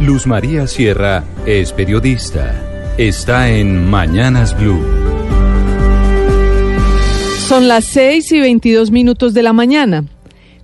Luz 0.00 0.26
María 0.26 0.66
Sierra 0.66 1.24
es 1.44 1.74
periodista. 1.74 2.94
Está 2.96 3.50
en 3.50 3.90
Mañanas 3.90 4.58
Blue. 4.58 4.82
Son 7.46 7.68
las 7.68 7.84
6 7.84 8.32
y 8.32 8.40
22 8.40 8.92
minutos 8.92 9.34
de 9.34 9.42
la 9.42 9.52
mañana. 9.52 10.06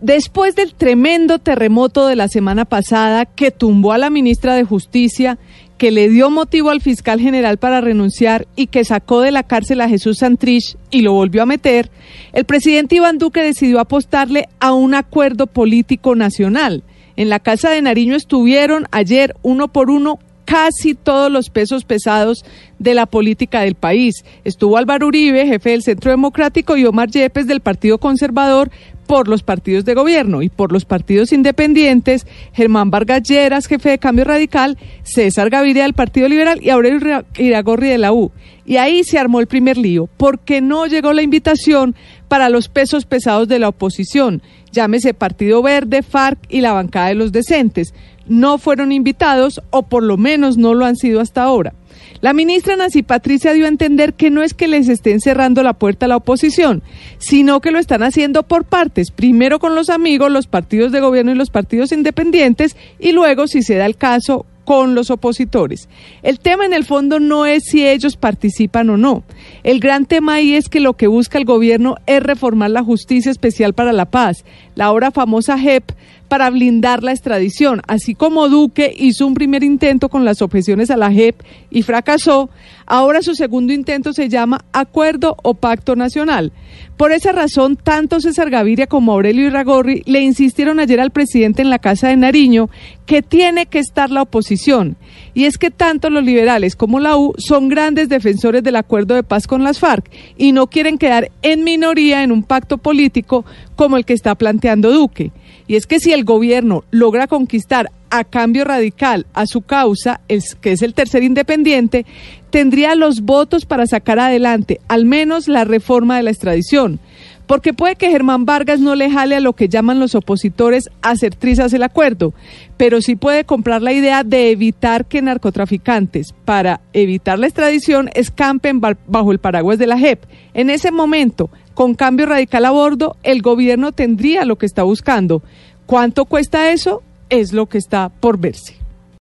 Después 0.00 0.56
del 0.56 0.72
tremendo 0.72 1.38
terremoto 1.40 2.06
de 2.06 2.16
la 2.16 2.28
semana 2.28 2.64
pasada 2.64 3.26
que 3.26 3.50
tumbó 3.50 3.92
a 3.92 3.98
la 3.98 4.08
ministra 4.08 4.54
de 4.54 4.64
Justicia, 4.64 5.38
que 5.76 5.90
le 5.90 6.08
dio 6.08 6.30
motivo 6.30 6.70
al 6.70 6.80
fiscal 6.80 7.20
general 7.20 7.58
para 7.58 7.82
renunciar 7.82 8.48
y 8.56 8.68
que 8.68 8.82
sacó 8.82 9.20
de 9.20 9.30
la 9.30 9.42
cárcel 9.42 9.82
a 9.82 9.90
Jesús 9.90 10.18
Santrich 10.20 10.78
y 10.90 11.02
lo 11.02 11.12
volvió 11.12 11.42
a 11.42 11.46
meter, 11.46 11.90
el 12.32 12.46
presidente 12.46 12.96
Iván 12.96 13.18
Duque 13.18 13.42
decidió 13.42 13.78
apostarle 13.78 14.48
a 14.58 14.72
un 14.72 14.94
acuerdo 14.94 15.46
político 15.46 16.14
nacional. 16.14 16.82
En 17.18 17.28
la 17.30 17.40
Casa 17.40 17.70
de 17.70 17.82
Nariño 17.82 18.14
estuvieron 18.14 18.86
ayer 18.92 19.34
uno 19.42 19.66
por 19.66 19.90
uno 19.90 20.20
casi 20.44 20.94
todos 20.94 21.32
los 21.32 21.50
pesos 21.50 21.84
pesados 21.84 22.44
de 22.78 22.94
la 22.94 23.06
política 23.06 23.62
del 23.62 23.74
país. 23.74 24.24
Estuvo 24.44 24.76
Álvaro 24.76 25.08
Uribe, 25.08 25.44
jefe 25.44 25.70
del 25.70 25.82
Centro 25.82 26.12
Democrático, 26.12 26.76
y 26.76 26.84
Omar 26.84 27.10
Yepes 27.10 27.48
del 27.48 27.60
Partido 27.60 27.98
Conservador 27.98 28.70
por 29.08 29.26
los 29.26 29.42
partidos 29.42 29.86
de 29.86 29.94
gobierno 29.94 30.42
y 30.42 30.50
por 30.50 30.70
los 30.70 30.84
partidos 30.84 31.32
independientes, 31.32 32.26
Germán 32.52 32.90
Vargas 32.90 33.22
Lleras, 33.22 33.66
jefe 33.66 33.88
de 33.88 33.98
Cambio 33.98 34.26
Radical, 34.26 34.76
César 35.02 35.48
Gaviria 35.48 35.84
del 35.84 35.94
Partido 35.94 36.28
Liberal 36.28 36.60
y 36.62 36.68
Aurelio 36.68 37.24
Iragorri 37.38 37.88
de 37.88 37.96
la 37.96 38.12
U. 38.12 38.30
Y 38.66 38.76
ahí 38.76 39.02
se 39.04 39.18
armó 39.18 39.40
el 39.40 39.46
primer 39.46 39.78
lío, 39.78 40.10
porque 40.18 40.60
no 40.60 40.86
llegó 40.86 41.14
la 41.14 41.22
invitación 41.22 41.96
para 42.28 42.50
los 42.50 42.68
pesos 42.68 43.06
pesados 43.06 43.48
de 43.48 43.58
la 43.58 43.70
oposición, 43.70 44.42
llámese 44.72 45.14
Partido 45.14 45.62
Verde, 45.62 46.02
FARC 46.02 46.38
y 46.50 46.60
la 46.60 46.74
bancada 46.74 47.08
de 47.08 47.14
los 47.14 47.32
decentes 47.32 47.94
no 48.28 48.58
fueron 48.58 48.92
invitados 48.92 49.60
o 49.70 49.82
por 49.82 50.02
lo 50.02 50.16
menos 50.16 50.56
no 50.56 50.74
lo 50.74 50.84
han 50.84 50.96
sido 50.96 51.20
hasta 51.20 51.42
ahora. 51.42 51.74
La 52.20 52.32
ministra 52.32 52.74
Nancy 52.74 53.02
Patricia 53.02 53.52
dio 53.52 53.66
a 53.66 53.68
entender 53.68 54.14
que 54.14 54.30
no 54.30 54.42
es 54.42 54.52
que 54.52 54.66
les 54.66 54.88
estén 54.88 55.20
cerrando 55.20 55.62
la 55.62 55.74
puerta 55.74 56.06
a 56.06 56.08
la 56.08 56.16
oposición, 56.16 56.82
sino 57.18 57.60
que 57.60 57.70
lo 57.70 57.78
están 57.78 58.02
haciendo 58.02 58.42
por 58.42 58.64
partes, 58.64 59.12
primero 59.12 59.60
con 59.60 59.74
los 59.76 59.88
amigos, 59.88 60.30
los 60.30 60.48
partidos 60.48 60.90
de 60.90 61.00
gobierno 61.00 61.30
y 61.30 61.36
los 61.36 61.50
partidos 61.50 61.92
independientes, 61.92 62.76
y 62.98 63.12
luego, 63.12 63.46
si 63.46 63.62
se 63.62 63.76
da 63.76 63.86
el 63.86 63.96
caso, 63.96 64.46
con 64.68 64.94
los 64.94 65.10
opositores. 65.10 65.88
El 66.22 66.40
tema 66.40 66.66
en 66.66 66.74
el 66.74 66.84
fondo 66.84 67.20
no 67.20 67.46
es 67.46 67.64
si 67.64 67.88
ellos 67.88 68.18
participan 68.18 68.90
o 68.90 68.98
no. 68.98 69.22
El 69.62 69.80
gran 69.80 70.04
tema 70.04 70.34
ahí 70.34 70.52
es 70.52 70.68
que 70.68 70.80
lo 70.80 70.92
que 70.92 71.06
busca 71.06 71.38
el 71.38 71.46
gobierno 71.46 71.94
es 72.04 72.22
reformar 72.22 72.72
la 72.72 72.84
Justicia 72.84 73.30
Especial 73.30 73.72
para 73.72 73.94
la 73.94 74.10
Paz, 74.10 74.44
la 74.74 74.84
ahora 74.84 75.10
famosa 75.10 75.58
JEP, 75.58 75.92
para 76.28 76.50
blindar 76.50 77.02
la 77.02 77.12
extradición. 77.12 77.82
Así 77.86 78.14
como 78.14 78.48
Duque 78.48 78.94
hizo 78.96 79.26
un 79.26 79.34
primer 79.34 79.64
intento 79.64 80.08
con 80.08 80.24
las 80.24 80.42
objeciones 80.42 80.90
a 80.90 80.96
la 80.96 81.10
JEP 81.10 81.42
y 81.70 81.82
fracasó, 81.82 82.50
ahora 82.86 83.22
su 83.22 83.34
segundo 83.34 83.72
intento 83.72 84.12
se 84.12 84.28
llama 84.28 84.64
Acuerdo 84.72 85.36
o 85.42 85.54
Pacto 85.54 85.96
Nacional. 85.96 86.52
Por 86.96 87.12
esa 87.12 87.32
razón, 87.32 87.76
tanto 87.76 88.20
César 88.20 88.50
Gaviria 88.50 88.86
como 88.86 89.12
Aurelio 89.12 89.46
Iragorri 89.46 90.02
le 90.06 90.20
insistieron 90.20 90.80
ayer 90.80 91.00
al 91.00 91.10
presidente 91.10 91.62
en 91.62 91.70
la 91.70 91.78
Casa 91.78 92.08
de 92.08 92.16
Nariño 92.16 92.68
que 93.08 93.22
tiene 93.22 93.64
que 93.64 93.78
estar 93.78 94.10
la 94.10 94.20
oposición. 94.20 94.98
Y 95.32 95.46
es 95.46 95.56
que 95.56 95.70
tanto 95.70 96.10
los 96.10 96.22
liberales 96.22 96.76
como 96.76 97.00
la 97.00 97.16
U 97.16 97.32
son 97.38 97.70
grandes 97.70 98.10
defensores 98.10 98.62
del 98.62 98.76
acuerdo 98.76 99.14
de 99.14 99.22
paz 99.22 99.46
con 99.46 99.64
las 99.64 99.78
FARC 99.78 100.10
y 100.36 100.52
no 100.52 100.66
quieren 100.66 100.98
quedar 100.98 101.30
en 101.40 101.64
minoría 101.64 102.22
en 102.22 102.32
un 102.32 102.42
pacto 102.42 102.76
político 102.76 103.46
como 103.76 103.96
el 103.96 104.04
que 104.04 104.12
está 104.12 104.34
planteando 104.34 104.92
Duque. 104.92 105.32
Y 105.66 105.76
es 105.76 105.86
que 105.86 106.00
si 106.00 106.12
el 106.12 106.24
gobierno 106.24 106.84
logra 106.90 107.28
conquistar 107.28 107.90
a 108.10 108.24
cambio 108.24 108.64
radical 108.64 109.24
a 109.32 109.46
su 109.46 109.62
causa, 109.62 110.20
que 110.60 110.72
es 110.72 110.82
el 110.82 110.92
tercer 110.92 111.22
independiente, 111.22 112.04
tendría 112.50 112.94
los 112.94 113.22
votos 113.22 113.64
para 113.64 113.86
sacar 113.86 114.18
adelante 114.18 114.80
al 114.86 115.06
menos 115.06 115.48
la 115.48 115.64
reforma 115.64 116.18
de 116.18 116.24
la 116.24 116.30
extradición. 116.30 117.00
Porque 117.48 117.72
puede 117.72 117.96
que 117.96 118.10
Germán 118.10 118.44
Vargas 118.44 118.78
no 118.78 118.94
le 118.94 119.10
jale 119.10 119.34
a 119.34 119.40
lo 119.40 119.54
que 119.54 119.70
llaman 119.70 119.98
los 119.98 120.14
opositores 120.14 120.90
hacer 121.00 121.34
trizas 121.34 121.72
el 121.72 121.82
acuerdo, 121.82 122.34
pero 122.76 123.00
sí 123.00 123.16
puede 123.16 123.44
comprar 123.44 123.80
la 123.80 123.94
idea 123.94 124.22
de 124.22 124.50
evitar 124.50 125.06
que 125.06 125.22
narcotraficantes, 125.22 126.34
para 126.44 126.82
evitar 126.92 127.38
la 127.38 127.46
extradición, 127.46 128.10
escampen 128.12 128.82
bajo 128.82 129.32
el 129.32 129.38
paraguas 129.38 129.78
de 129.78 129.86
la 129.86 129.98
JEP. 129.98 130.26
En 130.52 130.68
ese 130.68 130.90
momento, 130.90 131.48
con 131.72 131.94
cambio 131.94 132.26
radical 132.26 132.66
a 132.66 132.70
bordo, 132.70 133.16
el 133.22 133.40
gobierno 133.40 133.92
tendría 133.92 134.44
lo 134.44 134.58
que 134.58 134.66
está 134.66 134.82
buscando. 134.82 135.42
¿Cuánto 135.86 136.26
cuesta 136.26 136.70
eso? 136.70 137.02
Es 137.30 137.54
lo 137.54 137.64
que 137.64 137.78
está 137.78 138.10
por 138.10 138.38
verse. 138.38 138.76